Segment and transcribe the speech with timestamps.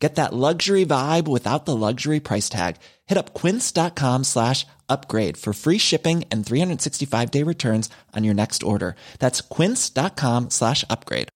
[0.00, 2.76] Get that luxury vibe without the luxury price tag.
[3.06, 8.62] Hit up quince.com slash upgrade for free shipping and 365 day returns on your next
[8.62, 8.96] order.
[9.18, 11.28] That's quince.com slash upgrade.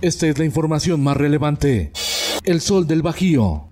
[0.00, 1.92] Esta es la información más relevante.
[2.44, 3.71] El sol del Bajío.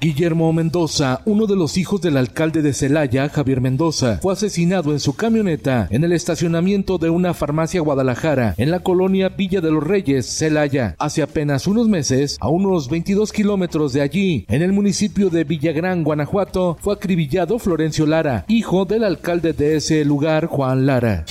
[0.00, 5.00] Guillermo Mendoza, uno de los hijos del alcalde de Celaya, Javier Mendoza, fue asesinado en
[5.00, 9.82] su camioneta en el estacionamiento de una farmacia Guadalajara, en la colonia Villa de los
[9.82, 10.94] Reyes, Celaya.
[10.98, 16.04] Hace apenas unos meses, a unos 22 kilómetros de allí, en el municipio de Villagrán,
[16.04, 21.24] Guanajuato, fue acribillado Florencio Lara, hijo del alcalde de ese lugar, Juan Lara.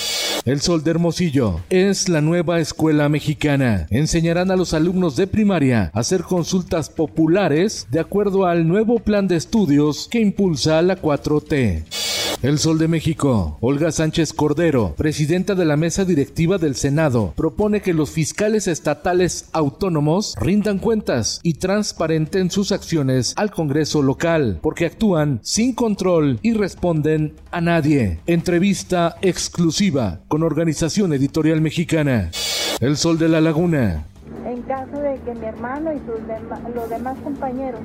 [0.45, 3.87] El Sol de Hermosillo es la nueva escuela mexicana.
[3.89, 9.27] Enseñarán a los alumnos de primaria a hacer consultas populares de acuerdo al nuevo plan
[9.27, 12.04] de estudios que impulsa la 4T.
[12.41, 13.57] El Sol de México.
[13.61, 19.49] Olga Sánchez Cordero, presidenta de la mesa directiva del Senado, propone que los fiscales estatales
[19.51, 26.53] autónomos rindan cuentas y transparenten sus acciones al Congreso local, porque actúan sin control y
[26.53, 28.19] responden a nadie.
[28.27, 32.31] Entrevista exclusiva con Organización Editorial Mexicana.
[32.79, 34.05] El Sol de la Laguna.
[34.45, 37.81] En caso de que mi hermano y sus los demás compañeros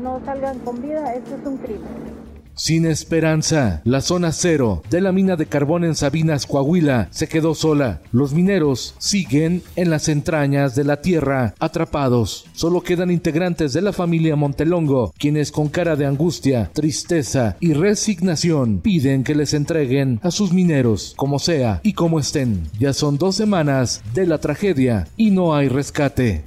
[0.00, 2.33] no salgan con vida, esto es un crimen.
[2.56, 7.56] Sin esperanza, la zona cero de la mina de carbón en Sabinas, Coahuila, se quedó
[7.56, 8.00] sola.
[8.12, 12.46] Los mineros siguen en las entrañas de la tierra, atrapados.
[12.52, 18.78] Solo quedan integrantes de la familia Montelongo, quienes con cara de angustia, tristeza y resignación
[18.78, 22.62] piden que les entreguen a sus mineros, como sea y como estén.
[22.78, 26.44] Ya son dos semanas de la tragedia y no hay rescate.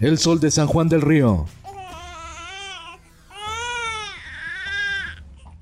[0.00, 1.46] El sol de San Juan del Río.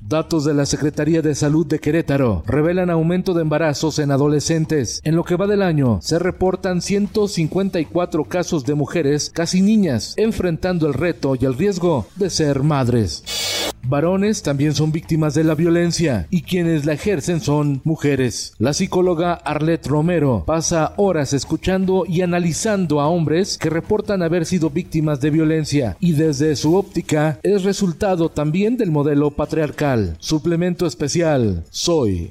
[0.06, 5.00] Datos de la Secretaría de Salud de Querétaro revelan aumento de embarazos en adolescentes.
[5.02, 10.86] En lo que va del año, se reportan 154 casos de mujeres, casi niñas, enfrentando
[10.86, 13.53] el reto y el riesgo de ser madres.
[13.86, 18.54] Varones también son víctimas de la violencia y quienes la ejercen son mujeres.
[18.58, 24.70] La psicóloga Arlette Romero pasa horas escuchando y analizando a hombres que reportan haber sido
[24.70, 30.16] víctimas de violencia y desde su óptica es resultado también del modelo patriarcal.
[30.18, 31.64] Suplemento especial.
[31.70, 32.30] Soy.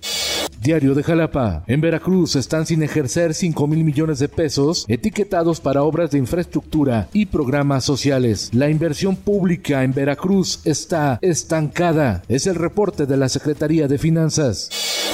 [0.64, 1.66] Diario de Jalapa.
[1.68, 7.10] En Veracruz están sin ejercer 5 mil millones de pesos etiquetados para obras de infraestructura
[7.12, 8.50] y programas sociales.
[8.54, 12.24] La inversión pública en Veracruz está estancada.
[12.30, 14.70] Es el reporte de la Secretaría de Finanzas.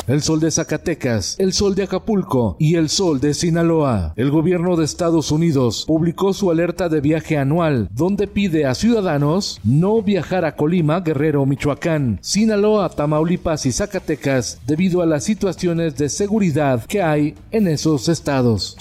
[0.08, 4.14] El sol de Zacatecas, el sol de Acapulco y el sol de Sinaloa.
[4.16, 9.60] El gobierno de Estados Unidos publicó su alerta de viaje anual, donde pide a ciudadanos
[9.64, 16.09] no viajar a Colima, Guerrero, Michoacán, Sinaloa, Tamaulipas y Zacatecas debido a las situaciones de
[16.09, 18.75] seguridad que hay en esos estados.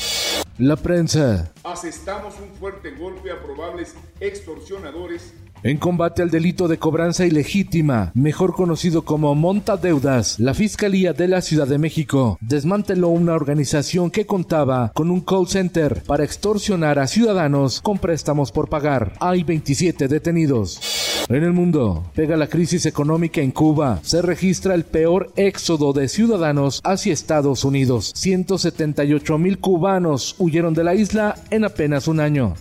[0.58, 1.52] La prensa.
[1.62, 8.54] Asestamos un fuerte golpe a probables extorsionadores en combate al delito de cobranza ilegítima, mejor
[8.54, 14.92] conocido como montadeudas, la Fiscalía de la Ciudad de México desmanteló una organización que contaba
[14.94, 19.12] con un call center para extorsionar a ciudadanos con préstamos por pagar.
[19.20, 20.80] Hay 27 detenidos.
[21.28, 24.00] En el mundo, pega la crisis económica en Cuba.
[24.02, 28.12] Se registra el peor éxodo de ciudadanos hacia Estados Unidos.
[28.14, 32.54] 178 mil cubanos huyeron de la isla en apenas un año.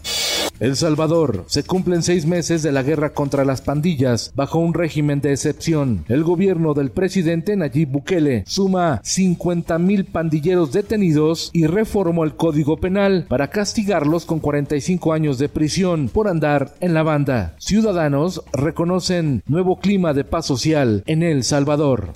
[0.60, 1.46] El Salvador.
[1.48, 6.06] Se cumplen seis meses de la guerra contra las pandillas bajo un régimen de excepción.
[6.08, 12.78] El gobierno del presidente Nayib Bukele suma 50 mil pandilleros detenidos y reformó el código
[12.78, 17.56] penal para castigarlos con 45 años de prisión por andar en la banda.
[17.60, 22.14] Ciudadanos reconocen nuevo clima de paz social en El Salvador.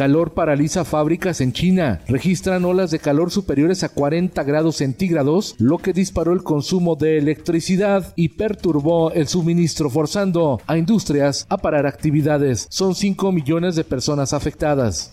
[0.00, 2.00] Calor paraliza fábricas en China.
[2.08, 7.18] Registran olas de calor superiores a 40 grados centígrados, lo que disparó el consumo de
[7.18, 12.66] electricidad y perturbó el suministro, forzando a industrias a parar actividades.
[12.70, 15.10] Son 5 millones de personas afectadas.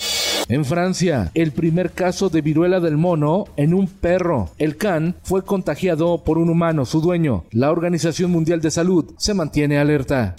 [0.48, 4.52] En Francia, el primer caso de viruela del mono en un perro.
[4.58, 7.44] El can fue contagiado por un humano, su dueño.
[7.52, 10.38] La Organización Mundial de Salud se mantiene alerta.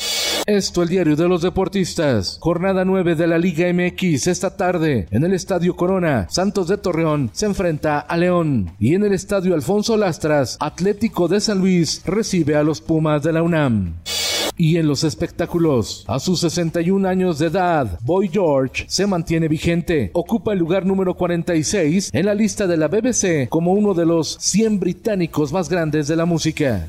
[0.48, 2.38] Esto el diario de los deportistas.
[2.40, 6.26] Jornada 9 de la Liga MX esta tarde en el Estadio Corona.
[6.30, 8.74] Santos de Torreón se enfrenta a León.
[8.78, 13.34] Y en el Estadio Alfonso Lastras, Atlético de San Luis recibe a los Pumas de
[13.34, 13.96] la UNAM.
[14.56, 20.10] Y en los espectáculos, a sus 61 años de edad, Boy George se mantiene vigente.
[20.14, 24.38] Ocupa el lugar número 46 en la lista de la BBC como uno de los
[24.40, 26.88] 100 británicos más grandes de la música.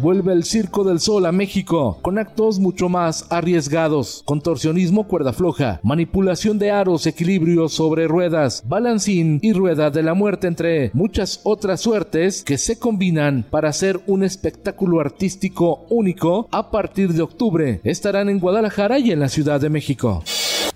[0.00, 5.80] Vuelve el Circo del Sol a México, con actos mucho más arriesgados, contorsionismo cuerda floja,
[5.82, 11.80] manipulación de aros, equilibrio sobre ruedas, balancín y rueda de la muerte, entre muchas otras
[11.80, 17.80] suertes que se combinan para hacer un espectáculo artístico único a partir de octubre.
[17.84, 20.22] Estarán en Guadalajara y en la Ciudad de México.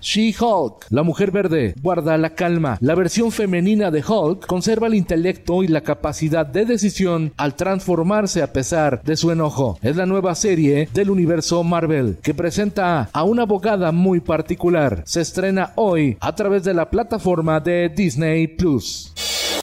[0.05, 2.77] She-Hulk, la mujer verde, guarda la calma.
[2.79, 8.43] La versión femenina de Hulk conserva el intelecto y la capacidad de decisión al transformarse
[8.43, 9.79] a pesar de su enojo.
[9.81, 15.01] Es la nueva serie del universo Marvel que presenta a una abogada muy particular.
[15.07, 19.11] Se estrena hoy a través de la plataforma de Disney Plus.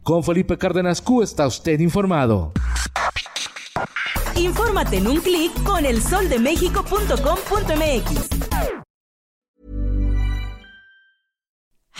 [0.03, 2.51] Con Felipe Cárdenas Q está usted informado.
[4.35, 8.42] Infórmate en un clic con elsoldemexico.com.mx.